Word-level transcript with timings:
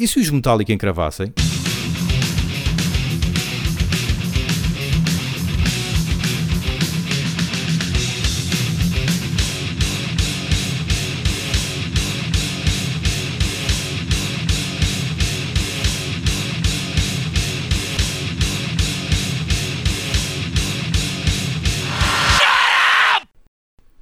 E 0.00 0.06
se 0.06 0.20
os 0.20 0.30
Metallica 0.30 0.72
encravassem? 0.72 1.34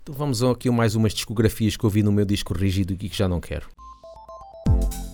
Então 0.03 0.15
vamos 0.15 0.43
aqui 0.43 0.69
mais 0.69 0.95
umas 0.95 1.15
discografias 1.15 1.75
que 1.75 1.85
eu 1.85 1.89
vi 1.89 2.03
no 2.03 2.13
meu 2.13 2.27
disco 2.27 2.53
rígido 2.53 2.93
e 2.93 3.09
que 3.09 3.17
já 3.17 3.27
não 3.27 3.41
quero. 3.41 3.67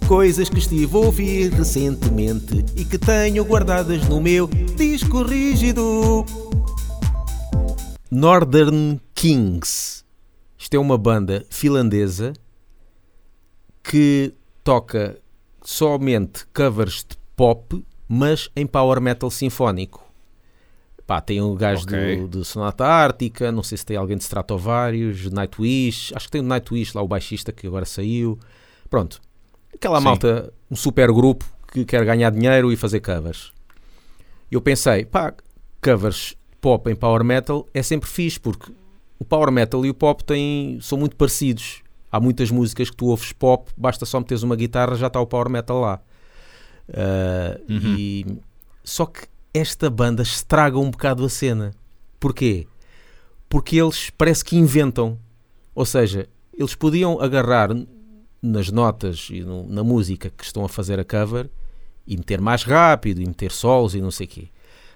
Coisas 0.08 0.48
que 0.48 0.58
estive 0.58 0.94
a 0.96 0.98
ouvir 1.00 1.52
recentemente 1.52 2.64
e 2.76 2.84
que 2.84 2.98
tenho 2.98 3.44
guardadas 3.44 4.06
no 4.08 4.20
meu 4.20 4.46
disco 4.76 5.22
rígido. 5.22 6.24
Northern 8.10 9.00
Kings. 9.14 10.04
Isto 10.58 10.74
é 10.74 10.78
uma 10.78 10.98
banda 10.98 11.44
finlandesa 11.48 12.34
que 13.82 14.34
toca 14.62 15.18
somente 15.62 16.46
covers 16.52 17.04
de 17.08 17.16
pop, 17.34 17.84
mas 18.06 18.50
em 18.54 18.66
power 18.66 19.00
metal 19.00 19.30
sinfónico. 19.30 20.02
Pá, 21.06 21.20
tem 21.20 21.40
um 21.40 21.54
gajo 21.54 21.84
Ok. 21.84 22.16
do, 22.16 22.28
do 22.28 22.44
Sonata 22.44 22.84
Ártica, 22.86 23.50
não 23.50 23.62
sei 23.62 23.78
se 23.78 23.84
tem 23.86 23.96
alguém 23.96 24.16
de 24.16 24.22
Stratovarius, 24.22 25.28
Nightwish, 25.30 26.12
acho 26.14 26.26
que 26.26 26.32
tem 26.32 26.40
o 26.40 26.44
Nightwish 26.44 26.94
lá, 26.94 27.02
o 27.02 27.08
baixista 27.08 27.50
que 27.50 27.66
agora 27.66 27.84
saiu. 27.84 28.38
Pronto, 28.88 29.20
aquela 29.74 29.98
Sim. 29.98 30.04
malta, 30.04 30.52
um 30.70 30.76
super 30.76 31.10
grupo 31.12 31.44
que 31.72 31.84
quer 31.84 32.04
ganhar 32.04 32.30
dinheiro 32.30 32.70
e 32.72 32.76
fazer 32.76 33.00
covers. 33.00 33.52
Eu 34.50 34.60
pensei, 34.60 35.04
pá, 35.04 35.32
covers 35.82 36.36
pop 36.60 36.90
em 36.90 36.94
power 36.94 37.24
metal 37.24 37.66
é 37.74 37.82
sempre 37.82 38.08
fixe, 38.08 38.38
porque 38.38 38.70
o 39.18 39.24
power 39.24 39.50
metal 39.50 39.84
e 39.86 39.90
o 39.90 39.94
pop 39.94 40.22
têm, 40.22 40.78
são 40.80 40.98
muito 40.98 41.16
parecidos. 41.16 41.82
Há 42.10 42.20
muitas 42.20 42.50
músicas 42.50 42.90
que 42.90 42.96
tu 42.96 43.06
ouves 43.06 43.32
pop, 43.32 43.70
basta 43.76 44.04
só 44.04 44.20
meteres 44.20 44.42
uma 44.42 44.54
guitarra, 44.54 44.94
já 44.96 45.06
está 45.06 45.18
o 45.20 45.26
power 45.26 45.48
metal 45.48 45.80
lá. 45.80 46.00
Ah, 46.92 47.58
Uhum. 47.68 47.94
e, 47.96 48.26
só 48.84 49.06
que 49.06 49.22
esta 49.54 49.88
banda 49.88 50.22
estraga 50.22 50.78
um 50.78 50.90
bocado 50.90 51.24
a 51.24 51.28
cena. 51.28 51.72
Porquê? 52.20 52.66
Porque 53.48 53.76
eles 53.76 54.10
parece 54.10 54.44
que 54.44 54.56
inventam. 54.56 55.18
Ou 55.74 55.84
seja, 55.86 56.28
eles 56.52 56.74
podiam 56.74 57.20
agarrar 57.20 57.70
nas 58.42 58.70
notas 58.70 59.28
e 59.30 59.40
no- 59.42 59.66
na 59.68 59.84
música 59.84 60.30
que 60.30 60.44
estão 60.44 60.64
a 60.64 60.68
fazer 60.68 60.98
a 60.98 61.04
cover 61.04 61.48
e 62.06 62.16
meter 62.16 62.40
mais 62.40 62.64
rápido 62.64 63.20
e 63.22 63.26
meter 63.26 63.52
solos 63.52 63.94
e 63.94 64.00
não 64.00 64.10
sei 64.10 64.26
o 64.26 64.28
quê. 64.28 64.48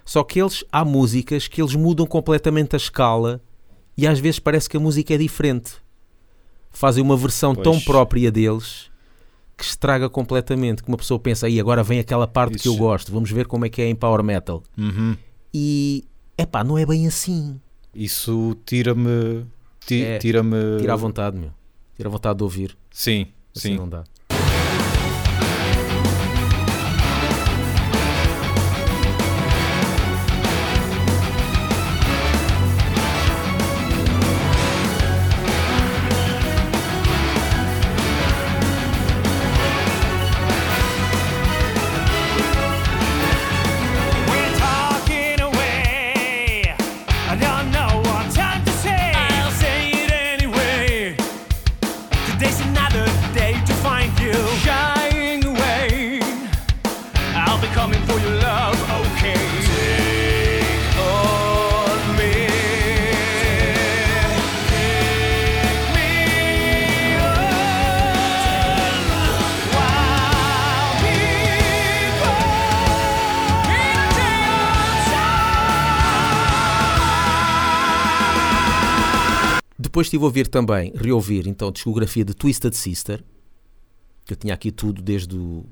Só 0.03 0.23
que 0.23 0.39
eles, 0.41 0.63
há 0.71 0.83
músicas 0.83 1.47
que 1.47 1.61
eles 1.61 1.73
mudam 1.75 2.05
completamente 2.05 2.75
a 2.75 2.77
escala 2.77 3.41
e 3.97 4.05
às 4.07 4.19
vezes 4.19 4.39
parece 4.39 4.69
que 4.69 4.75
a 4.77 4.79
música 4.79 5.13
é 5.13 5.17
diferente. 5.17 5.73
Fazem 6.71 7.03
uma 7.03 7.17
versão 7.17 7.55
tão 7.55 7.73
Pois. 7.73 7.83
própria 7.85 8.31
deles 8.31 8.89
que 9.57 9.63
estraga 9.63 10.09
completamente. 10.09 10.83
Que 10.83 10.89
uma 10.89 10.97
pessoa 10.97 11.19
pensa, 11.19 11.47
aí 11.47 11.59
agora 11.59 11.81
vem 11.83 11.99
aquela 11.99 12.27
parte 12.27 12.57
que 12.59 12.67
eu 12.67 12.73
Isso. 12.73 12.81
gosto, 12.81 13.11
vamos 13.11 13.31
ver 13.31 13.47
como 13.47 13.65
é 13.65 13.69
que 13.69 13.81
é 13.81 13.87
em 13.89 13.95
power 13.95 14.21
metal. 14.23 14.61
Uhum. 14.77 15.15
E, 15.53 16.05
epá, 16.37 16.63
não 16.63 16.77
é 16.77 16.85
bem 16.85 17.07
assim. 17.07 17.59
Isso 17.95 18.55
tira-me. 18.65 19.45
ti- 19.85 20.03
É, 20.03 20.19
Tira-me. 20.19 20.77
Tira 20.79 20.93
à 20.93 20.95
vontade, 20.95 21.37
meu. 21.37 21.49
Tira 21.95 22.07
à 22.09 22.11
vontade 22.11 22.37
de 22.37 22.43
ouvir. 22.43 22.77
Sim, 22.91 23.25
Assim 23.57 23.69
sim. 23.69 23.75
não 23.77 23.89
dá. 23.89 24.03
Depois 79.97 80.05
estive 80.05 80.21
a 80.21 80.27
ouvir 80.27 80.47
também, 80.47 80.93
reouvir 80.95 81.47
então 81.47 81.69
a 81.69 81.71
discografia 81.71 82.23
de 82.23 82.31
Twisted 82.35 82.71
Sister, 82.75 83.23
que 84.25 84.33
eu 84.33 84.37
tinha 84.37 84.53
aqui 84.53 84.71
tudo 84.71 85.01
desde 85.01 85.35
o- 85.35 85.65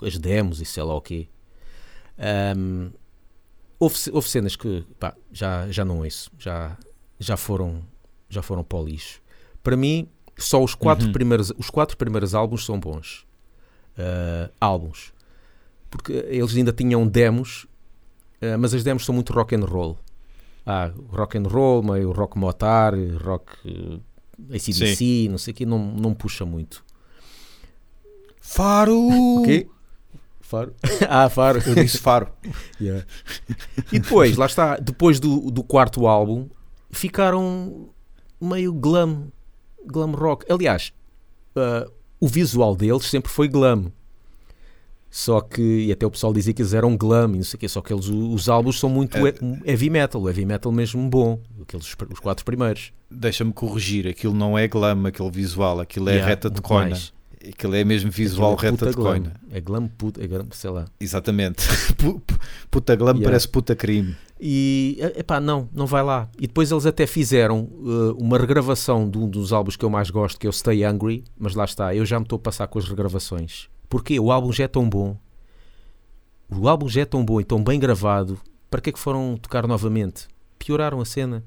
as 0.00 0.16
demos 0.16 0.60
e 0.60 0.64
sei 0.64 0.84
lá 0.84 0.94
o 0.94 1.00
quê. 1.00 1.26
Ahm, 2.16 2.90
houve, 3.80 3.96
houve 4.12 4.28
cenas 4.28 4.54
que 4.54 4.86
pá, 5.00 5.12
já, 5.32 5.68
já 5.72 5.84
não 5.84 6.02
ouço, 6.04 6.30
já, 6.38 6.78
já, 7.18 7.36
foram, 7.36 7.82
já 8.28 8.42
foram 8.42 8.62
para 8.62 8.78
o 8.78 8.84
lixo. 8.84 9.20
Para 9.60 9.76
mim, 9.76 10.08
só 10.38 10.62
os 10.62 10.76
quatro, 10.76 11.06
Uhum. 11.06 11.12
primeiros, 11.12 11.52
os 11.58 11.68
quatro 11.68 11.96
primeiros 11.96 12.32
álbuns 12.32 12.64
são 12.64 12.78
bons. 12.78 13.26
Ah, 13.98 14.52
álbuns. 14.60 15.12
Porque 15.90 16.12
eles 16.28 16.54
ainda 16.54 16.72
tinham 16.72 17.04
demos, 17.04 17.66
ah, 18.40 18.56
mas 18.56 18.72
as 18.72 18.84
demos 18.84 19.04
são 19.04 19.12
muito 19.12 19.32
rock 19.32 19.56
and 19.56 19.64
roll. 19.64 19.98
Ah, 20.66 20.90
rock 21.10 21.38
and 21.38 21.44
roll, 21.44 21.82
meio 21.82 22.10
rock 22.10 22.36
motar, 22.36 22.92
rock 23.22 23.52
eh, 23.64 24.56
ACDC, 24.56 25.28
não 25.30 25.38
sei 25.38 25.52
o 25.52 25.54
que, 25.54 25.64
não, 25.64 25.78
não 25.78 26.12
puxa 26.12 26.44
muito. 26.44 26.84
Faro! 28.40 28.96
O 28.96 29.42
quê? 29.44 29.68
Faro? 30.40 30.74
ah, 31.08 31.28
Faro. 31.28 31.62
Eu 31.66 31.74
disse 31.74 31.98
Faro. 31.98 32.28
Yeah. 32.80 33.06
E 33.92 33.98
depois, 33.98 34.36
lá 34.36 34.46
está, 34.46 34.76
depois 34.76 35.18
do, 35.18 35.50
do 35.50 35.62
quarto 35.62 36.06
álbum, 36.06 36.48
ficaram 36.90 37.88
meio 38.40 38.72
glam, 38.72 39.32
glam 39.84 40.12
rock. 40.12 40.44
Aliás, 40.50 40.92
ah, 41.56 41.88
o 42.20 42.28
visual 42.28 42.76
deles 42.76 43.06
sempre 43.06 43.30
foi 43.30 43.48
glam. 43.48 43.92
Só 45.10 45.40
que, 45.40 45.62
e 45.62 45.92
até 45.92 46.04
o 46.04 46.10
pessoal 46.10 46.32
dizia 46.32 46.52
que 46.52 46.60
eles 46.60 46.74
eram 46.74 46.96
glam 46.96 47.32
e 47.34 47.36
não 47.36 47.42
sei 47.44 47.56
o 47.56 47.60
quê, 47.60 47.68
só 47.68 47.80
que 47.80 47.92
eles, 47.92 48.06
os 48.08 48.48
álbuns 48.48 48.78
são 48.78 48.90
muito 48.90 49.16
É. 49.16 49.28
he- 49.30 49.34
heavy 49.64 49.88
metal, 49.88 50.26
heavy 50.28 50.44
metal 50.44 50.70
mesmo 50.70 51.08
bom, 51.08 51.40
aqueles, 51.62 51.86
os 51.86 52.18
quatro 52.20 52.44
primeiros. 52.44 52.92
Deixa-me 53.10 53.52
corrigir, 53.52 54.06
aquilo 54.08 54.34
não 54.34 54.58
é 54.58 54.68
glam, 54.68 55.06
aquele 55.06 55.30
visual, 55.30 55.80
aquilo 55.80 56.08
é 56.10 56.12
Yeah, 56.14 56.28
reta 56.28 56.50
de 56.50 56.60
coina. 56.60 56.90
mais. 56.90 57.14
Aquilo 57.48 57.76
é 57.76 57.84
mesmo 57.84 58.10
visual 58.10 58.54
Aquilo 58.54 58.68
é 58.68 58.70
reta 58.72 58.86
de 58.86 58.92
glam. 58.96 59.06
coina. 59.06 59.32
É 59.52 59.60
glam, 59.60 59.86
puta, 59.96 60.22
é 60.22 60.26
glam, 60.26 60.46
sei 60.50 60.68
lá. 60.70 60.84
Exatamente. 61.00 61.64
Pu- 61.96 62.18
pu- 62.20 62.38
puta 62.70 62.94
glam 62.96 63.12
Yeah. 63.14 63.24
parece 63.24 63.48
puta 63.48 63.74
crime. 63.76 64.16
E, 64.40 64.98
epá, 65.16 65.40
não, 65.40 65.68
não 65.72 65.86
vai 65.86 66.02
lá. 66.02 66.28
E 66.38 66.46
depois 66.46 66.70
eles 66.70 66.84
até 66.84 67.06
fizeram 67.06 67.68
eh, 67.72 68.14
uma 68.22 68.36
regravação 68.36 69.08
de 69.08 69.16
um 69.16 69.26
dos 69.28 69.50
álbuns 69.52 69.76
que 69.76 69.84
eu 69.84 69.88
mais 69.88 70.10
gosto, 70.10 70.38
que 70.38 70.46
é 70.46 70.50
o 70.50 70.52
Stay 70.52 70.84
Hungry, 70.86 71.24
mas 71.38 71.54
lá 71.54 71.64
está, 71.64 71.94
eu 71.94 72.04
já 72.04 72.18
me 72.18 72.24
estou 72.24 72.36
a 72.36 72.40
passar 72.40 72.66
com 72.66 72.78
as 72.78 72.86
regravações. 72.86 73.68
Porque 73.88 74.18
o 74.18 74.30
álbum 74.32 74.52
já 74.52 74.64
é 74.64 74.68
tão 74.68 74.88
bom. 74.88 75.16
O 76.48 76.68
álbum 76.68 76.88
já 76.88 77.02
é 77.02 77.04
tão 77.04 77.24
bom 77.24 77.40
e 77.40 77.44
tão 77.44 77.62
bem 77.62 77.78
gravado, 77.78 78.40
para 78.70 78.80
que 78.80 78.90
é 78.90 78.92
que 78.92 78.98
foram 78.98 79.36
tocar 79.36 79.66
novamente? 79.66 80.28
Pioraram 80.58 81.00
a 81.00 81.04
cena. 81.04 81.44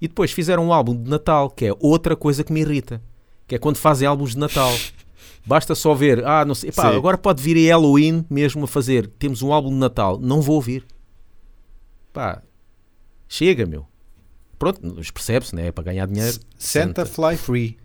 E 0.00 0.06
depois 0.06 0.30
fizeram 0.30 0.66
um 0.66 0.72
álbum 0.72 0.94
de 0.94 1.08
Natal, 1.08 1.50
que 1.50 1.66
é 1.66 1.72
outra 1.80 2.14
coisa 2.14 2.44
que 2.44 2.52
me 2.52 2.60
irrita. 2.60 3.02
Que 3.46 3.54
é 3.54 3.58
quando 3.58 3.76
fazem 3.76 4.06
álbuns 4.06 4.32
de 4.32 4.38
Natal. 4.38 4.72
Basta 5.46 5.74
só 5.74 5.94
ver, 5.94 6.24
ah, 6.26 6.44
não 6.44 6.56
sei, 6.56 6.70
epá, 6.70 6.88
agora 6.88 7.16
pode 7.16 7.40
vir 7.40 7.70
a 7.70 7.74
Halloween 7.74 8.26
mesmo 8.28 8.64
a 8.64 8.68
fazer. 8.68 9.06
Temos 9.06 9.42
um 9.42 9.52
álbum 9.52 9.70
de 9.70 9.76
Natal, 9.76 10.18
não 10.18 10.42
vou 10.42 10.56
ouvir. 10.56 10.84
Pá, 12.12 12.42
chega, 13.28 13.64
meu. 13.64 13.86
Pronto, 14.58 14.80
percebe-se, 15.12 15.54
né? 15.54 15.68
É 15.68 15.72
para 15.72 15.84
ganhar 15.84 16.06
dinheiro. 16.06 16.32
Santa 16.58 17.04
Santa. 17.04 17.06
Fly 17.06 17.36
Free. 17.36 17.78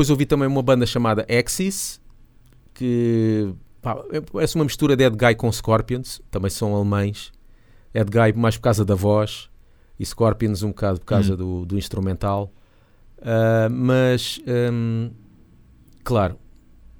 Depois 0.00 0.08
ouvi 0.08 0.24
também 0.24 0.48
uma 0.48 0.62
banda 0.62 0.86
chamada 0.86 1.26
Axis, 1.28 2.00
que 2.72 3.52
pá, 3.82 4.02
é- 4.10 4.20
parece 4.22 4.54
uma 4.54 4.64
mistura 4.64 4.96
de 4.96 5.04
Ed 5.04 5.14
Guy 5.14 5.34
com 5.34 5.52
Scorpions, 5.52 6.22
também 6.30 6.50
são 6.50 6.74
alemães. 6.74 7.30
Ed 7.92 8.10
Guy 8.10 8.32
mais 8.32 8.56
por 8.56 8.62
causa 8.62 8.82
da 8.82 8.94
voz 8.94 9.50
e 9.98 10.06
Scorpions 10.06 10.62
um 10.62 10.68
bocado 10.68 11.00
por 11.00 11.04
causa 11.06 11.36
do, 11.36 11.66
do 11.66 11.76
instrumental. 11.76 12.50
Ah, 13.20 13.68
mas, 13.70 14.40
hum, 14.72 15.10
claro, 16.02 16.38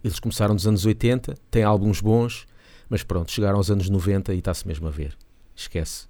eles 0.05 0.21
começaram 0.21 0.53
nos 0.53 0.67
anos 0.67 0.85
80, 0.85 1.35
têm 1.51 1.63
álbuns 1.63 2.03
bons, 2.03 2.47
mas 2.91 3.03
pronto, 3.03 3.33
chegaram 3.33 3.57
aos 3.57 3.71
anos 3.71 3.89
90 3.89 4.35
e 4.35 4.41
está-se 4.41 4.69
mesmo 4.69 4.87
a 4.89 4.91
ver. 4.91 5.17
Esquece. 5.57 6.07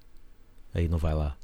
Aí 0.73 0.89
não 0.89 0.97
vai 0.97 1.13
lá. 1.13 1.37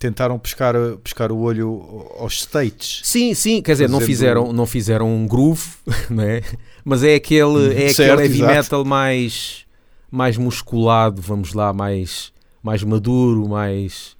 Tentaram 0.00 0.38
pescar, 0.38 0.74
pescar 1.04 1.30
o 1.30 1.38
olho 1.40 2.08
aos 2.18 2.40
States. 2.40 3.02
Sim, 3.04 3.34
sim, 3.34 3.60
quer 3.60 3.72
dizer, 3.72 3.88
não 3.88 4.00
fizeram, 4.00 4.50
não 4.50 4.64
fizeram 4.64 5.14
um 5.14 5.26
groove, 5.28 5.68
né? 6.08 6.40
mas 6.82 7.04
é 7.04 7.16
aquele, 7.16 7.74
é 7.74 7.92
Certo, 7.92 8.12
aquele 8.14 8.22
heavy 8.22 8.38
exato. 8.38 8.54
metal 8.54 8.84
mais, 8.86 9.66
mais 10.10 10.38
musculado, 10.38 11.20
vamos 11.20 11.52
lá, 11.52 11.74
mais, 11.74 12.32
mais 12.62 12.82
maduro, 12.82 13.46
mais 13.46 14.16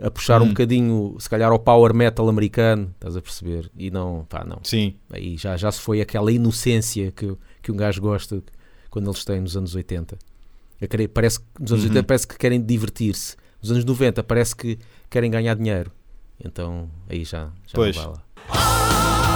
a 0.00 0.08
puxar 0.12 0.40
um 0.40 0.44
Hum. 0.44 0.48
bocadinho, 0.50 1.16
se 1.18 1.28
calhar 1.28 1.50
ao 1.50 1.58
power 1.58 1.92
metal 1.92 2.28
americano, 2.28 2.90
estás 2.94 3.16
a 3.16 3.20
perceber? 3.20 3.68
E 3.76 3.90
não, 3.90 4.24
pá, 4.28 4.44
não. 4.44 4.60
Sim. 4.62 4.94
Aí 5.12 5.36
já, 5.36 5.56
já 5.56 5.72
se 5.72 5.80
foi 5.80 6.00
aquela 6.00 6.30
inocência 6.30 7.10
que, 7.10 7.36
que 7.60 7.72
um 7.72 7.76
gajo 7.76 8.00
gosta 8.00 8.40
quando 8.88 9.10
eles 9.10 9.24
têm 9.24 9.40
nos 9.40 9.56
anos 9.56 9.74
80. 9.74 10.16
Eu 10.80 10.86
querer- 10.88 11.08
parece 11.08 11.40
que 11.40 11.46
nos 11.60 11.72
anos 11.72 11.84
Uhum. 11.84 11.90
80 11.90 12.06
parece 12.06 12.28
que 12.28 12.38
querem 12.38 12.62
divertir-se. 12.62 13.34
Nos 13.62 13.70
anos 13.70 13.84
90 13.84 14.22
parece 14.22 14.54
que 14.56 14.78
querem 15.08 15.30
ganhar 15.30 15.54
dinheiro. 15.54 15.92
Então 16.42 16.90
aí 17.08 17.24
já, 17.24 17.50
já 17.66 17.74
Pois. 17.74 17.96
não 17.96 18.04
vai 18.04 18.12
lá. 18.14 19.30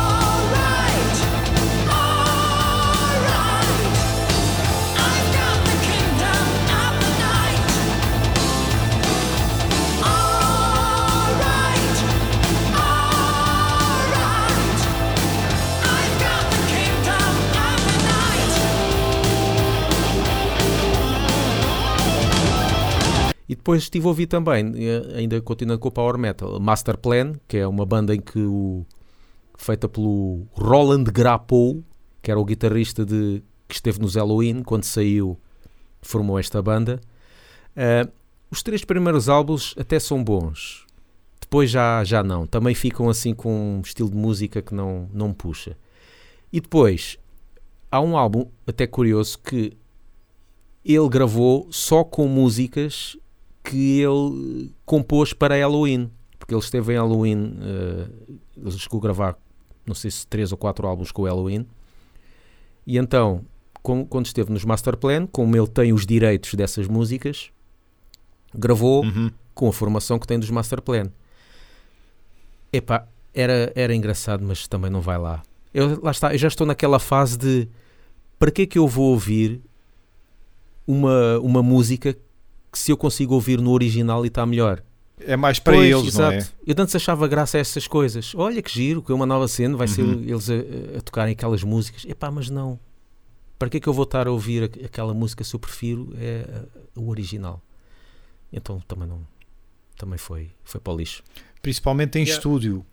Depois 23.64 23.84
estive 23.84 24.04
a 24.04 24.08
ouvir 24.08 24.26
também, 24.26 24.74
eh, 24.76 25.16
ainda 25.16 25.40
continuando 25.40 25.80
com 25.80 25.88
o 25.88 25.90
Power 25.90 26.18
Metal, 26.18 26.60
Master 26.60 26.98
Plan, 26.98 27.32
que 27.48 27.56
é 27.56 27.66
uma 27.66 27.86
banda 27.86 28.14
em 28.14 28.20
que 28.20 28.38
o, 28.38 28.84
feita 29.56 29.88
pelo 29.88 30.46
Roland 30.52 31.04
Grapow, 31.04 31.82
que 32.20 32.30
era 32.30 32.38
o 32.38 32.44
guitarrista 32.44 33.06
de, 33.06 33.42
que 33.66 33.74
esteve 33.74 34.00
nos 34.00 34.16
Halloween, 34.16 34.62
quando 34.62 34.84
saiu, 34.84 35.40
formou 36.02 36.38
esta 36.38 36.60
banda. 36.60 37.00
Eh, 37.74 38.06
os 38.50 38.62
três 38.62 38.84
primeiros 38.84 39.30
álbuns 39.30 39.74
até 39.78 39.98
são 39.98 40.22
bons, 40.22 40.84
depois 41.40 41.70
já, 41.70 42.04
já 42.04 42.22
não. 42.22 42.46
Também 42.46 42.74
ficam 42.74 43.08
assim 43.08 43.32
com 43.32 43.78
um 43.78 43.80
estilo 43.80 44.10
de 44.10 44.16
música 44.16 44.60
que 44.60 44.74
não, 44.74 45.08
não 45.10 45.32
puxa. 45.32 45.74
E 46.52 46.60
depois 46.60 47.16
há 47.90 47.98
um 47.98 48.14
álbum 48.14 48.46
até 48.66 48.86
curioso 48.86 49.38
que 49.38 49.74
ele 50.84 51.08
gravou 51.08 51.66
só 51.70 52.04
com 52.04 52.28
músicas 52.28 53.16
que 53.64 54.00
ele 54.00 54.70
compôs 54.84 55.32
para 55.32 55.56
Halloween, 55.56 56.10
porque 56.38 56.54
ele 56.54 56.60
esteve 56.60 56.92
em 56.92 56.96
Halloween, 56.96 57.56
eh, 57.60 58.08
ele 58.58 58.70
chegou 58.72 58.98
a 58.98 59.02
gravar, 59.02 59.38
não 59.86 59.94
sei 59.94 60.10
se 60.10 60.26
três 60.26 60.52
ou 60.52 60.58
quatro 60.58 60.86
álbuns 60.86 61.10
com 61.10 61.22
o 61.22 61.24
Halloween, 61.24 61.66
e 62.86 62.98
então, 62.98 63.42
com- 63.82 64.04
quando 64.04 64.26
esteve 64.26 64.52
nos 64.52 64.64
Master 64.64 64.96
Plan, 64.96 65.26
como 65.26 65.56
ele 65.56 65.66
tem 65.66 65.92
os 65.92 66.04
direitos 66.04 66.52
dessas 66.54 66.86
músicas, 66.86 67.50
gravou 68.54 69.02
Uhum. 69.04 69.30
com 69.54 69.68
a 69.68 69.72
formação 69.72 70.18
que 70.18 70.26
tem 70.26 70.38
dos 70.38 70.50
Master 70.50 70.82
Plan. 70.82 71.10
Epá, 72.72 73.06
era, 73.32 73.72
era 73.74 73.94
engraçado, 73.94 74.44
mas 74.44 74.66
também 74.68 74.90
não 74.90 75.00
vai 75.00 75.16
lá. 75.18 75.42
Eu, 75.72 76.00
lá 76.02 76.10
está, 76.10 76.32
eu 76.34 76.38
já 76.38 76.48
estou 76.48 76.66
naquela 76.66 76.98
fase 76.98 77.36
de 77.38 77.68
para 78.38 78.50
que 78.50 78.62
é 78.62 78.66
que 78.66 78.78
eu 78.78 78.86
vou 78.86 79.12
ouvir 79.12 79.60
uma, 80.86 81.38
uma 81.40 81.62
música 81.62 82.16
que 82.74 82.78
se 82.80 82.90
eu 82.92 82.96
consigo 82.96 83.34
ouvir 83.34 83.60
no 83.60 83.70
original 83.70 84.24
e 84.24 84.28
está 84.28 84.44
melhor? 84.44 84.82
É 85.20 85.36
mais 85.36 85.58
para 85.60 85.74
Pois, 85.76 85.88
eles, 85.90 86.14
não 86.14 86.30
é? 86.30 86.36
exato. 86.38 86.52
Eu 86.66 86.74
antes 86.76 86.94
achava 86.96 87.26
graça 87.28 87.56
a 87.56 87.60
essas 87.60 87.86
coisas. 87.86 88.34
Olha 88.34 88.60
que 88.60 88.70
giro, 88.70 89.00
que 89.00 89.12
é 89.12 89.14
uma 89.14 89.24
nova 89.24 89.46
cena, 89.46 89.76
vai 89.76 89.86
ser 89.86 90.02
Uhum. 90.02 90.22
eles 90.24 90.50
a, 90.50 90.54
a 90.98 91.00
tocarem 91.00 91.32
aquelas 91.32 91.62
músicas. 91.62 92.04
Epá, 92.04 92.30
mas 92.30 92.50
não. 92.50 92.78
Para 93.58 93.70
que 93.70 93.76
é 93.76 93.80
que 93.80 93.88
eu 93.88 93.92
vou 93.92 94.02
estar 94.02 94.26
a 94.26 94.30
ouvir 94.32 94.64
aqu- 94.64 94.84
aquela 94.84 95.14
música 95.14 95.44
se 95.44 95.54
eu 95.54 95.60
prefiro 95.60 96.12
é 96.18 96.44
o 96.96 97.08
original? 97.08 97.62
Então 98.52 98.80
também 98.88 99.08
não. 99.08 99.20
Também 99.96 100.18
foi, 100.18 100.50
foi 100.64 100.80
para 100.80 100.92
o 100.92 100.96
lixo. 100.96 101.22
Principalmente 101.62 102.16
em 102.18 102.22
Yeah. 102.22 102.36
estúdio. 102.36 102.84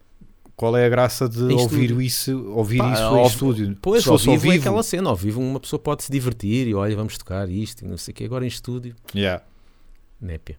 Qual 0.55 0.77
é 0.77 0.85
a 0.85 0.89
graça 0.89 1.27
de 1.27 1.39
Em 1.39 1.53
ouvir 1.53 1.85
estúdio. 1.85 2.01
isso, 2.01 2.45
ouvir 2.51 2.77
Pá, 2.77 2.93
isso 2.93 3.01
em 3.01 3.05
ao- 3.05 3.25
estúdio? 3.25 3.77
Pois, 3.81 4.03
Se 4.03 4.09
ao 4.09 4.13
fosse 4.15 4.29
ao 4.29 4.35
vivo, 4.35 4.47
é 4.47 4.51
vivo, 4.51 4.61
aquela 4.69 4.83
cena. 4.83 5.09
Ao 5.09 5.15
vivo 5.15 5.41
uma 5.41 5.59
pessoa 5.59 5.79
pode 5.79 6.03
se 6.03 6.11
divertir 6.11 6.67
e 6.67 6.75
olha, 6.75 6.95
vamos 6.95 7.17
tocar 7.17 7.49
isto 7.49 7.83
e 7.83 7.87
não 7.87 7.97
sei 7.97 8.11
o 8.11 8.15
que. 8.15 8.23
Agora 8.25 8.45
em 8.45 8.47
estúdio, 8.47 8.95
Yeah. 9.15 9.43
Népia. 10.21 10.57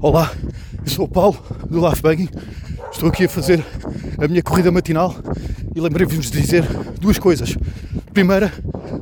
Olá, 0.00 0.32
eu 0.86 0.88
sou 0.88 1.04
o 1.04 1.08
Paulo 1.08 1.36
do 1.68 1.86
Life 1.86 2.00
Banging. 2.00 2.28
Estou 2.98 3.10
aqui 3.10 3.26
a 3.26 3.28
fazer 3.28 3.64
a 4.20 4.26
minha 4.26 4.42
corrida 4.42 4.72
matinal 4.72 5.14
e 5.72 5.80
lembrei-vos 5.80 6.32
de 6.32 6.40
dizer 6.40 6.64
duas 7.00 7.16
coisas. 7.16 7.56
Primeira, 8.12 8.52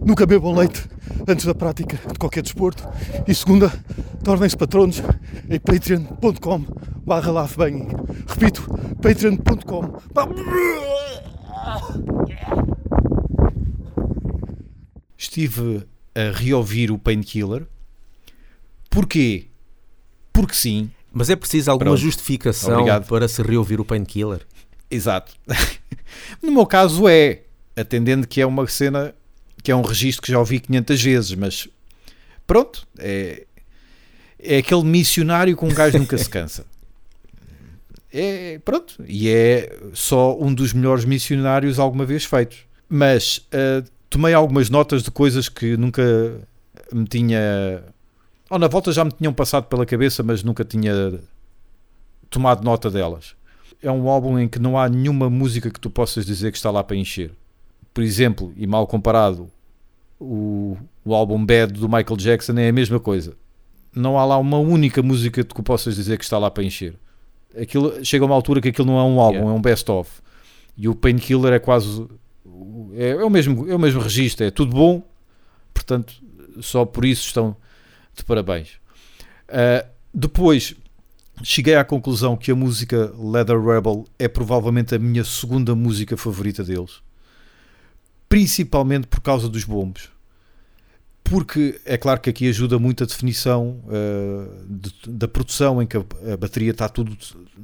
nunca 0.04 0.26
bebam 0.26 0.54
leite 0.54 0.86
antes 1.26 1.46
da 1.46 1.54
prática 1.54 1.96
de 2.12 2.18
qualquer 2.18 2.42
desporto. 2.42 2.86
E 3.26 3.34
segunda, 3.34 3.72
tornem-se 4.22 4.54
patronos 4.54 5.02
em 5.48 5.58
patreon.com 5.58 6.66
barra. 7.06 7.48
Repito, 8.28 8.68
patreon.com 9.00 9.96
Estive 15.16 15.86
a 16.14 16.36
reouvir 16.36 16.90
o 16.90 16.98
Painkiller. 16.98 17.66
Porquê? 18.90 19.46
Porque 20.34 20.54
sim. 20.54 20.90
Mas 21.18 21.30
é 21.30 21.34
preciso 21.34 21.70
alguma 21.70 21.92
Pronto. 21.92 22.02
justificação 22.02 22.74
Obrigado. 22.74 23.06
para 23.06 23.26
se 23.26 23.40
reouvir 23.40 23.80
o 23.80 23.86
Painkiller? 23.86 24.42
Exato. 24.90 25.32
no 26.42 26.52
meu 26.52 26.66
caso 26.66 27.08
é, 27.08 27.40
atendendo 27.74 28.28
que 28.28 28.38
é 28.38 28.44
uma 28.44 28.66
cena, 28.66 29.14
que 29.62 29.72
é 29.72 29.74
um 29.74 29.80
registro 29.80 30.20
que 30.20 30.30
já 30.30 30.38
ouvi 30.38 30.60
500 30.60 31.02
vezes, 31.02 31.34
mas 31.34 31.68
pronto, 32.46 32.86
é, 32.98 33.46
é 34.38 34.58
aquele 34.58 34.84
missionário 34.84 35.56
com 35.56 35.66
um 35.66 35.74
gajo 35.74 35.96
nunca 35.98 36.18
se 36.18 36.28
cansa. 36.28 36.66
É, 38.18 38.58
pronto, 38.64 39.04
e 39.06 39.28
é 39.28 39.78
só 39.92 40.38
um 40.40 40.54
dos 40.54 40.72
melhores 40.72 41.04
missionários 41.04 41.78
alguma 41.78 42.06
vez 42.06 42.24
feitos. 42.24 42.60
Mas 42.88 43.46
ah, 43.52 43.84
tomei 44.08 44.32
algumas 44.32 44.70
notas 44.70 45.02
de 45.02 45.10
coisas 45.10 45.50
que 45.50 45.76
nunca 45.76 46.02
me 46.90 47.04
tinha. 47.04 47.82
Ou 48.50 48.58
na 48.58 48.68
volta 48.68 48.92
já 48.92 49.04
me 49.04 49.10
tinham 49.12 49.32
passado 49.32 49.64
pela 49.64 49.84
cabeça, 49.84 50.22
mas 50.22 50.42
nunca 50.42 50.64
tinha 50.64 51.20
tomado 52.30 52.64
nota 52.64 52.90
delas 52.90 53.36
é 53.82 53.90
um 53.90 54.08
álbum 54.08 54.38
em 54.38 54.48
que 54.48 54.58
não 54.58 54.78
há 54.78 54.88
nenhuma 54.88 55.28
música 55.28 55.70
que 55.70 55.80
tu 55.80 55.90
possas 55.90 56.24
dizer 56.26 56.50
que 56.50 56.56
está 56.56 56.70
lá 56.70 56.82
para 56.82 56.96
encher. 56.96 57.32
Por 57.92 58.02
exemplo, 58.02 58.52
e 58.56 58.66
mal 58.66 58.86
comparado, 58.86 59.50
o, 60.20 60.76
o 61.04 61.14
álbum 61.14 61.44
Bad 61.44 61.72
do 61.72 61.88
Michael 61.88 62.16
Jackson 62.16 62.52
é 62.58 62.68
a 62.68 62.72
mesma 62.72 63.00
coisa. 63.00 63.34
Não 63.94 64.18
há 64.18 64.24
lá 64.24 64.38
uma 64.38 64.58
única 64.58 65.02
música 65.02 65.42
que 65.42 65.54
tu 65.54 65.62
possas 65.62 65.96
dizer 65.96 66.18
que 66.18 66.24
está 66.24 66.38
lá 66.38 66.50
para 66.50 66.64
encher. 66.64 66.94
Aquilo, 67.58 68.04
chega 68.04 68.24
a 68.24 68.26
uma 68.26 68.34
altura 68.34 68.60
que 68.60 68.68
aquilo 68.68 68.86
não 68.86 68.98
é 68.98 69.02
um 69.02 69.20
álbum, 69.20 69.36
Yeah. 69.38 69.54
é 69.54 69.58
um 69.58 69.62
best-of. 69.62 70.10
E 70.76 70.88
o 70.88 70.94
Painkiller 70.94 71.54
é 71.54 71.58
quase. 71.58 72.06
É, 72.94 73.10
é 73.10 73.24
o 73.24 73.30
mesmo, 73.30 73.70
é 73.70 73.74
o 73.74 73.78
mesmo 73.78 74.00
registro, 74.00 74.44
é 74.44 74.50
tudo 74.50 74.72
bom, 74.72 75.02
portanto, 75.72 76.14
só 76.60 76.84
por 76.84 77.04
isso 77.04 77.26
estão 77.26 77.56
de 78.16 78.24
parabéns. 78.24 78.70
Ah, 79.48 79.86
depois, 80.12 80.74
cheguei 81.42 81.74
à 81.74 81.84
conclusão 81.84 82.36
que 82.36 82.50
a 82.50 82.54
música 82.54 83.12
Leather 83.18 83.60
Rebel 83.60 84.04
é 84.18 84.26
provavelmente 84.28 84.94
a 84.94 84.98
minha 84.98 85.24
segunda 85.24 85.74
música 85.74 86.16
favorita 86.16 86.64
deles, 86.64 87.02
principalmente 88.28 89.06
por 89.06 89.20
causa 89.20 89.48
dos 89.48 89.64
bombos. 89.64 90.10
porque 91.28 91.80
é 91.84 91.96
claro 91.96 92.20
que 92.20 92.30
aqui 92.30 92.48
ajuda 92.48 92.78
muito 92.78 93.02
a 93.02 93.06
definição 93.06 93.82
uh, 93.86 94.64
de- 94.68 94.94
da 95.10 95.26
produção, 95.26 95.82
em 95.82 95.86
que 95.86 95.96
a, 95.96 96.04
a 96.32 96.36
bateria 96.36 96.70
está 96.70 96.88
tudo 96.88 97.16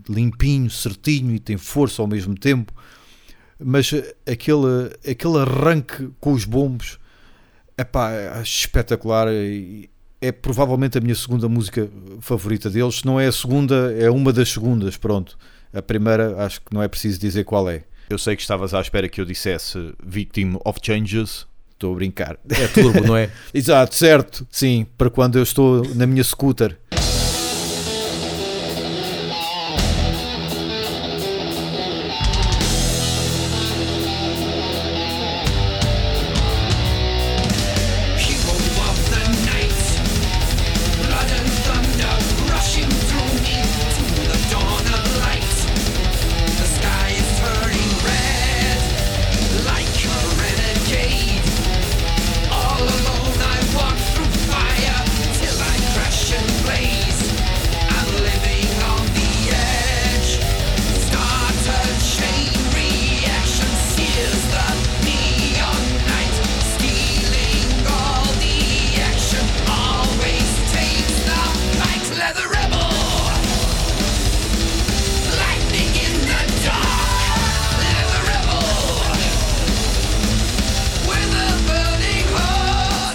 limpinho, 0.09 0.68
certinho 0.68 1.32
e 1.32 1.38
tem 1.38 1.56
força 1.56 2.02
ao 2.02 2.09
mesmo 2.09 2.35
tempo, 2.37 2.73
mas 3.61 3.92
uh, 3.92 4.02
aquele, 4.26 4.90
aquele 5.09 5.38
arranque 5.38 6.11
com 6.18 6.32
os 6.32 6.44
bombos 6.44 6.99
epá, 7.78 8.11
acho 8.40 8.59
espetacular 8.62 9.28
e 9.32 9.88
é 10.23 10.31
provavelmente 10.31 10.97
a 10.97 11.00
minha 11.00 11.14
segunda 11.17 11.49
música 11.49 11.91
favorita 12.21 12.71
deles. 12.71 12.97
Se 12.97 13.07
não 13.07 13.19
é 13.19 13.26
a 13.26 13.33
segunda, 13.33 13.93
é 13.99 14.09
uma 14.09 14.33
das 14.33 14.49
segundas, 14.50 14.97
pronto. 14.97 15.37
A 15.75 15.83
primeira 15.83 16.45
acho 16.45 16.61
que 16.61 16.73
não 16.73 16.83
é 16.83 16.87
preciso 16.87 17.19
dizer 17.19 17.45
qual 17.45 17.69
é. 17.69 17.83
Eu 18.09 18.17
sei 18.19 18.37
que 18.37 18.43
estavas 18.43 18.73
à 18.73 18.81
espera 18.81 19.09
que 19.09 19.21
eu 19.21 19.25
dissesse 19.25 19.93
Victim 20.02 20.57
of 20.64 20.79
Changes. 20.81 21.47
Estou 21.73 21.93
a 21.93 21.97
brincar. 21.97 22.38
É 22.49 22.69
turbo, 22.69 23.00
não 23.05 23.17
é? 23.17 23.29
Exato, 23.52 23.95
certo. 23.97 24.47
Sim, 24.49 24.87
para 24.97 25.11
quando 25.11 25.37
eu 25.37 25.43
estou 25.43 25.83
na 25.97 26.07
minha 26.07 26.23
scooter. 26.23 26.79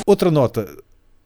Outra 0.08 0.32
nota, 0.32 0.66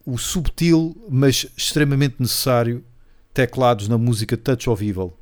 o 0.04 0.18
subtil, 0.18 0.96
mas 1.08 1.46
extremamente 1.56 2.16
necessário 2.18 2.84
teclados 3.32 3.86
na 3.86 3.96
música 3.96 4.36
Touch 4.36 4.68
of 4.68 4.84
Evil, 4.84 5.16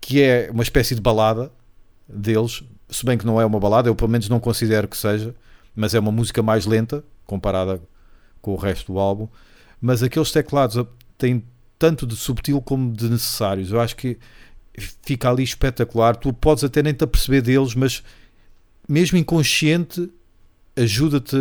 que 0.00 0.22
é 0.22 0.48
uma 0.50 0.62
espécie 0.62 0.94
de 0.94 1.02
balada 1.02 1.52
deles, 2.08 2.64
se 2.88 3.04
bem 3.04 3.18
que 3.18 3.26
não 3.26 3.38
é 3.38 3.44
uma 3.44 3.60
balada, 3.60 3.90
eu 3.90 3.94
pelo 3.94 4.08
menos 4.08 4.30
não 4.30 4.40
considero 4.40 4.88
que 4.88 4.96
seja, 4.96 5.34
mas 5.74 5.92
é 5.92 6.00
uma 6.00 6.10
música 6.10 6.42
mais 6.42 6.64
lenta 6.64 7.04
comparada 7.26 7.82
com 8.40 8.52
o 8.52 8.56
resto 8.56 8.94
do 8.94 8.98
álbum. 8.98 9.28
Mas 9.78 10.02
aqueles 10.02 10.32
teclados 10.32 10.82
têm 11.18 11.44
tanto 11.78 12.06
de 12.06 12.16
subtil 12.16 12.62
como 12.62 12.94
de 12.94 13.10
necessários. 13.10 13.72
Eu 13.72 13.78
acho 13.78 13.94
que 13.94 14.16
fica 15.02 15.28
ali 15.28 15.42
espetacular. 15.42 16.16
Tu 16.16 16.32
podes 16.32 16.64
até 16.64 16.82
nem 16.82 16.94
te 16.94 17.04
aperceber 17.04 17.42
deles, 17.42 17.74
mas 17.74 18.02
mesmo 18.88 19.18
inconsciente 19.18 20.10
ajuda-te 20.74 21.36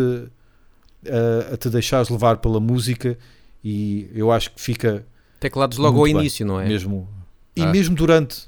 a, 1.10 1.54
a 1.54 1.58
te 1.58 1.70
deixares 1.70 2.10
levar 2.10 2.38
pela 2.38 2.60
música 2.60 3.18
e 3.64 4.10
eu 4.14 4.32
acho 4.32 4.52
que 4.52 4.62
fica 4.62 5.06
Teclados 5.40 5.78
logo 5.78 5.98
ao 6.00 6.04
bem. 6.06 6.16
início, 6.18 6.46
não 6.46 6.60
é? 6.60 6.68
mesmo 6.68 7.08
e 7.56 7.62
Ah. 7.62 7.68
mesmo 7.72 7.96
durante 7.96 8.48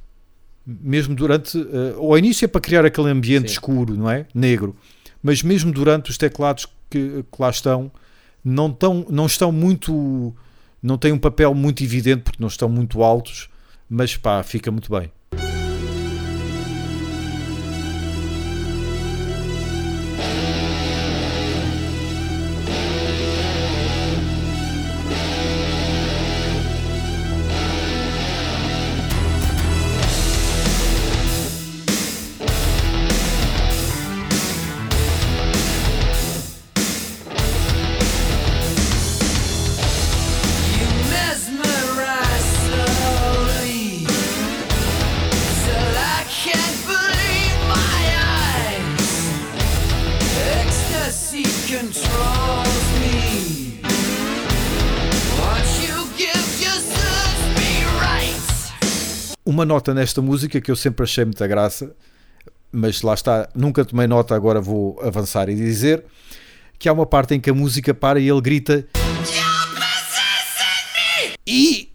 mesmo 0.65 1.15
durante 1.15 1.57
eh, 1.57 1.95
ao 1.97 2.17
início 2.17 2.43
é 2.45 2.47
para 2.47 2.59
criar 2.61 2.83
aquele 2.85 3.09
ambiente 3.09 3.47
Sim. 3.47 3.53
escuro 3.53 3.95
não 3.95 4.09
é 4.09 4.25
negro 4.33 4.75
mas 5.23 5.41
mesmo 5.41 5.71
durante 5.71 6.09
os 6.11 6.17
teclados 6.17 6.65
que, 6.89 7.23
que 7.31 7.41
lá 7.41 7.49
estão 7.49 7.89
não 8.43 8.67
estão 8.69 9.05
não 9.09 9.25
estão 9.25 9.51
muito 9.51 10.35
não 10.83 10.97
têm 10.97 11.11
um 11.13 11.17
papel 11.19 11.53
muito 11.53 11.83
evidente 11.83 12.23
porque 12.23 12.37
não 12.41 12.47
estão 12.49 12.67
muito 12.67 13.01
altos 13.01 13.47
mas 13.89 14.17
pá 14.17 14.43
fica 14.43 14.69
muito 14.69 14.91
bem 14.91 15.09
nota 59.67 59.93
nesta 59.93 60.21
música 60.21 60.59
que 60.59 60.71
eu 60.71 60.75
sempre 60.75 61.03
achei 61.03 61.23
muita 61.25 61.45
graça, 61.45 61.95
mas 62.71 63.01
lá 63.03 63.13
está, 63.13 63.47
nunca 63.53 63.85
tomei 63.85 64.07
nota, 64.07 64.33
agora 64.35 64.59
vou 64.59 64.99
avançar 65.01 65.49
e 65.49 65.55
dizer 65.55 66.03
que 66.79 66.87
há 66.89 66.93
uma 66.93 67.05
parte 67.05 67.35
em 67.35 67.39
que 67.39 67.49
a 67.49 67.53
música 67.53 67.93
para 67.93 68.19
e 68.19 68.27
ele 68.29 68.41
grita 68.41 68.85
e 71.45 71.89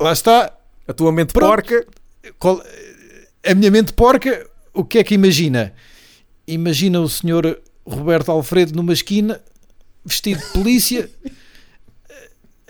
lá 0.00 0.12
está 0.12 0.52
A 0.88 0.92
tua 0.92 1.12
mente 1.12 1.32
Pronto. 1.32 1.48
porca. 1.48 1.86
qual- 2.38 2.62
a 3.46 3.54
minha 3.54 3.70
mente 3.70 3.92
porca, 3.92 4.46
o 4.74 4.84
que 4.84 4.98
é 4.98 5.04
que 5.04 5.14
imagina? 5.14 5.72
Imagina 6.46 7.00
o 7.00 7.08
senhor 7.08 7.60
Roberto 7.86 8.30
Alfredo 8.30 8.74
numa 8.74 8.92
esquina, 8.92 9.40
vestido 10.04 10.40
de 10.40 10.46
polícia, 10.52 11.08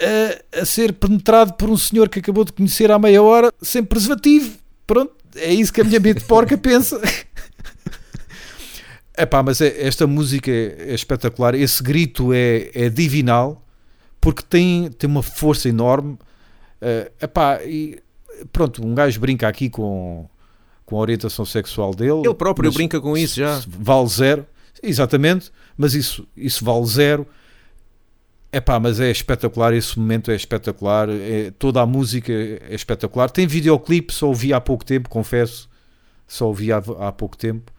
a, 0.01 0.61
a 0.61 0.65
ser 0.65 0.93
penetrado 0.95 1.55
por 1.55 1.69
um 1.71 1.77
senhor 1.77 2.09
que 2.09 2.19
acabou 2.19 2.45
de 2.45 2.53
conhecer 2.53 2.91
há 2.91 2.99
meia 2.99 3.23
hora, 3.23 3.53
sem 3.63 3.83
preservativo. 3.85 4.59
Pronto, 4.87 5.13
é 5.37 5.53
isso 5.53 5.73
que 5.73 5.81
a 5.81 5.85
minha 5.85 6.01
mente 6.01 6.25
porca 6.25 6.57
pensa. 6.59 7.01
Epá, 9.17 9.43
mas 9.43 9.61
é- 9.61 9.87
esta 9.87 10.07
música 10.07 10.51
é, 10.51 10.91
é 10.91 10.95
espetacular. 10.95 11.55
Esse 11.55 11.83
grito 11.83 12.33
é, 12.33 12.71
é 12.75 12.89
divinal 12.89 13.65
porque 14.21 14.43
tem, 14.49 14.91
tem 14.91 15.09
uma 15.09 15.23
força 15.23 15.69
enorme. 15.69 16.19
Eh, 16.81 17.11
epá, 17.23 17.63
e 17.65 17.99
pronto, 18.53 18.85
um 18.87 18.95
gajo 18.95 19.21
brinca 19.21 19.49
aqui 19.49 19.69
com, 19.69 20.29
com 20.85 20.97
a 20.97 21.01
orientação 21.01 21.45
sexual 21.45 21.95
dele. 21.95 22.23
Ele 22.25 22.35
próprio 22.35 22.73
brinca 22.73 23.01
com 23.01 23.17
isso 23.17 23.37
já. 23.37 23.63
Vale 23.67 24.09
zero, 24.09 24.47
exatamente, 24.83 25.51
mas 25.77 25.95
isso, 25.95 26.27
isso 26.37 26.65
vale 26.65 26.87
zero. 26.87 27.27
Epá, 28.53 28.81
mas 28.81 28.99
é 28.99 29.11
espetacular, 29.11 29.73
esse 29.73 29.97
momento 29.97 30.31
é 30.31 30.35
espetacular, 30.35 31.09
é, 31.09 31.53
toda 31.53 31.81
a 31.81 31.87
música 31.87 32.33
é 32.33 32.75
espetacular. 32.75 33.31
Tem 33.31 33.47
videoclipe, 33.47 34.13
só 34.13 34.27
ouvi 34.27 34.53
há 34.53 34.61
pouco 34.61 34.85
tempo, 34.85 35.09
confesso, 35.09 35.69
só 36.27 36.49
ouvi 36.49 36.73
há, 36.73 36.79
há 36.79 37.13
pouco 37.13 37.37
tempo. 37.37 37.73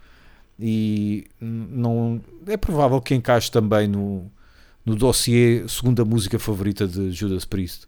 E 0.58 1.28
não 1.40 2.22
é 2.48 2.56
provável 2.56 3.01
que 3.01 3.16
encaixe 3.16 3.51
também 3.51 3.88
no, 3.88 4.32
no 4.86 4.96
dossiê 4.96 5.68
segunda 5.68 6.06
música 6.06 6.40
favorita 6.40 6.88
de 6.88 7.12
Judas 7.12 7.44
Priest. 7.44 7.88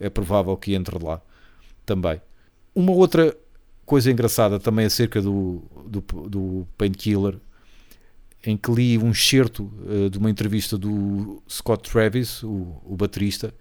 É 0.00 0.10
provável 0.10 0.56
que 0.56 0.74
entre 0.74 0.98
lá 1.02 1.20
também. 1.86 2.20
Uma 2.74 2.92
outra 2.92 3.36
coisa 3.86 4.10
engraçada 4.10 4.58
também 4.58 4.86
acerca 4.86 5.22
do, 5.22 5.62
do, 5.86 6.00
do 6.28 6.66
Painkiller, 6.76 7.38
em 8.44 8.56
que 8.56 8.70
li 8.70 8.98
um 8.98 9.10
excerto 9.10 9.72
eh, 9.88 10.08
de 10.08 10.18
uma 10.18 10.30
entrevista 10.30 10.76
do 10.76 11.42
Scott 11.48 11.90
Travis, 11.90 12.42
o, 12.42 12.80
o 12.84 12.96
baterista, 12.96 13.54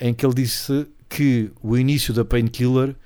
em 0.00 0.14
que 0.14 0.24
ele 0.24 0.34
disse 0.34 0.86
que 1.08 1.50
o 1.62 1.76
início 1.76 2.14
da 2.14 2.24
Painkiller 2.24 2.96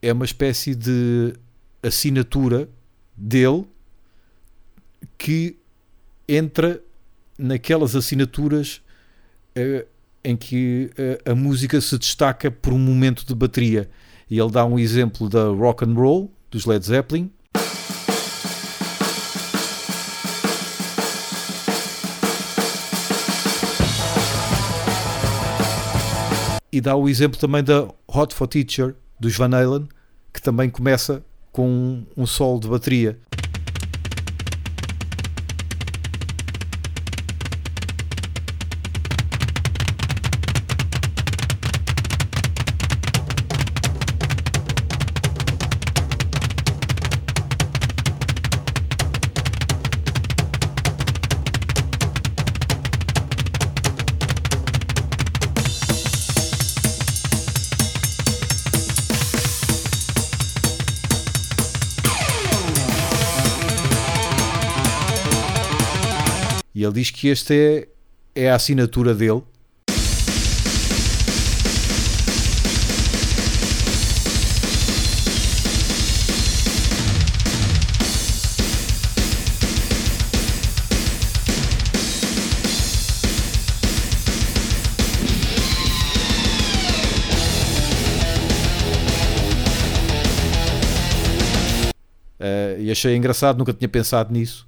é 0.00 0.12
uma 0.12 0.24
espécie 0.24 0.74
de 0.74 1.34
assinatura 1.82 2.68
dele 3.16 3.66
que 5.16 5.56
entra 6.28 6.80
naquelas 7.36 7.96
assinaturas 7.96 8.80
eh, 9.54 9.86
em 10.22 10.36
que 10.36 10.90
eh, 10.96 11.20
a 11.24 11.34
música 11.34 11.80
se 11.80 11.98
destaca 11.98 12.50
por 12.50 12.72
um 12.72 12.78
momento 12.78 13.26
de 13.26 13.34
bateria. 13.34 13.88
E 14.30 14.38
ele 14.38 14.50
dá 14.50 14.64
um 14.64 14.78
exemplo 14.78 15.28
da 15.28 15.48
rock 15.48 15.84
and 15.84 15.94
roll 15.94 16.30
dos 16.50 16.66
Led 16.66 16.84
Zeppelin. 16.84 17.30
E 26.78 26.80
dá 26.80 26.94
o 26.94 27.08
exemplo 27.08 27.36
também 27.40 27.64
da 27.64 27.88
Hot 28.06 28.32
for 28.32 28.46
Teacher 28.46 28.94
dos 29.18 29.36
Van 29.36 29.52
Halen, 29.52 29.88
que 30.32 30.40
também 30.40 30.70
começa 30.70 31.24
com 31.50 31.68
um, 31.68 32.06
um 32.16 32.24
solo 32.24 32.60
de 32.60 32.68
bateria. 32.68 33.18
Ele 66.88 66.94
diz 66.94 67.10
que 67.10 67.28
este 67.28 67.88
é, 68.34 68.44
é 68.44 68.50
a 68.50 68.54
assinatura 68.54 69.14
dele. 69.14 69.42
Eh, 92.40 92.76
e 92.80 92.90
achei 92.90 93.14
engraçado, 93.16 93.58
nunca 93.58 93.74
tinha 93.74 93.88
pensado 93.88 94.32
nisso. 94.32 94.66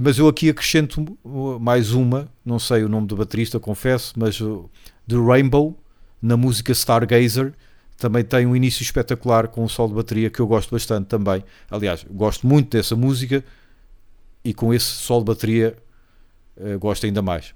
Mas 0.00 0.18
eu 0.18 0.28
aqui 0.28 0.48
acrescento 0.48 1.18
mais 1.60 1.92
uma, 1.92 2.28
não 2.44 2.58
sei 2.58 2.84
o 2.84 2.88
nome 2.88 3.06
do 3.06 3.16
baterista, 3.16 3.60
confesso, 3.60 4.14
mas 4.16 4.40
o 4.40 4.70
The 5.06 5.16
Rainbow, 5.16 5.76
na 6.20 6.36
música 6.36 6.72
Stargazer, 6.72 7.52
também 7.98 8.24
tem 8.24 8.46
um 8.46 8.56
início 8.56 8.82
espetacular 8.82 9.48
com 9.48 9.62
um 9.62 9.68
solo 9.68 9.90
de 9.90 9.94
bateria 9.96 10.30
que 10.30 10.40
eu 10.40 10.46
gosto 10.46 10.70
bastante 10.70 11.06
também. 11.06 11.44
Aliás, 11.70 12.04
gosto 12.10 12.46
muito 12.46 12.76
dessa 12.76 12.96
música 12.96 13.44
e 14.44 14.54
com 14.54 14.72
esse 14.72 14.86
solo 14.86 15.20
de 15.20 15.26
bateria 15.26 15.76
eh, 16.56 16.76
gosto 16.76 17.06
ainda 17.06 17.22
mais. 17.22 17.54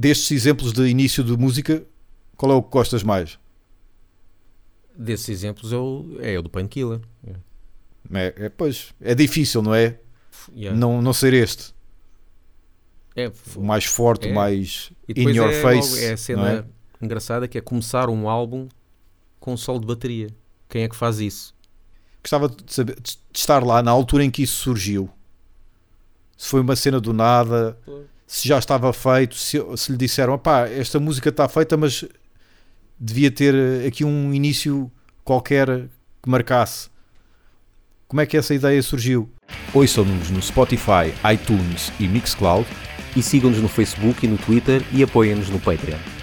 Destes 0.00 0.30
exemplos 0.30 0.72
de 0.72 0.86
início 0.88 1.22
de 1.22 1.36
música, 1.36 1.84
qual 2.34 2.52
é 2.52 2.54
o 2.54 2.62
que 2.62 2.70
gostas 2.70 3.02
mais? 3.02 3.38
Desses 4.96 5.28
exemplos 5.28 5.74
é 5.74 5.76
o, 5.76 6.16
é 6.20 6.38
o 6.38 6.42
do 6.42 6.48
Painkiller. 6.48 7.00
É, 8.12 8.34
é, 8.46 8.48
pois, 8.48 8.94
é 8.98 9.14
difícil, 9.14 9.60
não 9.60 9.74
é? 9.74 9.98
Yeah. 10.56 10.78
Não, 10.78 11.02
não 11.02 11.12
ser 11.12 11.34
este. 11.34 11.74
É, 13.14 13.30
O 13.54 13.60
mais 13.62 13.84
forte, 13.84 14.26
É. 14.28 14.32
o 14.32 14.34
mais 14.34 14.90
E 15.06 15.20
in 15.22 15.28
your 15.34 15.50
é, 15.50 15.60
face. 15.60 15.90
logo- 15.90 16.02
é 16.02 16.12
a 16.12 16.16
cena 16.16 16.50
é? 17.00 17.04
engraçada 17.04 17.46
que 17.46 17.58
é 17.58 17.60
começar 17.60 18.08
um 18.08 18.26
álbum 18.26 18.68
com 19.38 19.54
solo 19.54 19.80
de 19.80 19.86
bateria. 19.86 20.28
Quem 20.66 20.82
é 20.84 20.88
que 20.88 20.96
faz 20.96 21.18
isso? 21.20 21.54
Gostava 22.22 22.48
de, 22.48 22.72
saber, 22.72 22.98
de 23.00 23.18
estar 23.34 23.62
lá 23.62 23.82
na 23.82 23.90
altura 23.90 24.24
em 24.24 24.30
que 24.30 24.42
isso 24.44 24.56
surgiu. 24.62 25.10
Se 26.38 26.48
foi 26.48 26.60
uma 26.62 26.74
cena 26.74 26.98
do 27.00 27.12
nada, 27.12 27.78
se 28.30 28.46
já 28.46 28.60
estava 28.60 28.92
feito, 28.92 29.34
se, 29.34 29.58
se 29.76 29.90
lhe 29.90 29.98
disseram, 29.98 30.38
pá, 30.38 30.68
esta 30.68 31.00
música 31.00 31.30
está 31.30 31.48
feita, 31.48 31.76
mas 31.76 32.04
devia 32.96 33.28
ter 33.28 33.52
eh, 33.52 33.88
aqui 33.88 34.04
um 34.04 34.32
início 34.32 34.88
qualquer 35.24 35.88
que 36.22 36.30
marcasse. 36.30 36.88
Como 38.06 38.20
é 38.20 38.26
que 38.26 38.36
essa 38.36 38.54
ideia 38.54 38.80
surgiu? 38.84 39.28
Ouçam-nos 39.74 40.30
no 40.30 40.40
Spotify, 40.40 41.12
iTunes 41.32 41.92
e 41.98 42.06
Mixcloud 42.06 42.68
E 43.16 43.22
sigam-nos 43.22 43.58
no 43.58 43.68
Facebook 43.68 44.24
e 44.24 44.28
no 44.28 44.38
Twitter 44.38 44.80
e 44.92 45.02
apoiem-nos 45.02 45.48
no 45.48 45.58
Patreon. 45.58 46.19